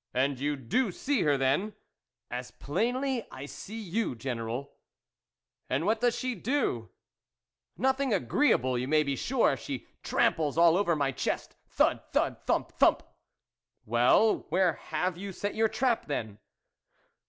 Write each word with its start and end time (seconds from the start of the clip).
"And 0.12 0.40
you 0.40 0.56
do 0.56 0.90
see 0.90 1.22
her, 1.22 1.36
then?"" 1.36 1.72
As 2.32 2.50
plainly 2.50 3.24
I 3.30 3.46
see 3.46 3.78
you, 3.78 4.16
General."" 4.16 4.72
And 5.70 5.86
what 5.86 6.00
does 6.00 6.16
she 6.18 6.34
do?"" 6.34 6.90
Nothing 7.78 8.12
agreeable, 8.12 8.76
you 8.76 8.88
may 8.88 9.04
be 9.04 9.14
sure; 9.14 9.56
she 9.56 9.86
tramples 10.02 10.58
all 10.58 10.76
over 10.76 10.96
my 10.96 11.12
chest: 11.12 11.54
thud, 11.68 12.02
thud! 12.12 12.42
thump, 12.44 12.72
thump!"" 12.72 13.04
Well, 13.86 14.46
where 14.48 14.72
have 14.72 15.16
you 15.16 15.30
set 15.30 15.54
your 15.54 15.68
trap, 15.68 16.06
then 16.06 16.40